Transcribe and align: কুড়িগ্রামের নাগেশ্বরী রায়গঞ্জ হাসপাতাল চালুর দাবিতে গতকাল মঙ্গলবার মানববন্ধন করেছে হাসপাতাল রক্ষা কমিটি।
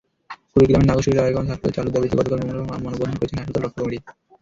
কুড়িগ্রামের 0.51 0.87
নাগেশ্বরী 0.89 1.15
রায়গঞ্জ 1.15 1.47
হাসপাতাল 1.49 1.73
চালুর 1.75 1.93
দাবিতে 1.95 2.17
গতকাল 2.19 2.39
মঙ্গলবার 2.41 2.69
মানববন্ধন 2.77 3.17
করেছে 3.19 3.35
হাসপাতাল 3.35 3.61
রক্ষা 3.63 3.79
কমিটি। 3.79 3.99